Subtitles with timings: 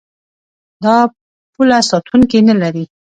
[0.83, 0.95] دا
[1.53, 2.83] پوله ساتونکي نلري.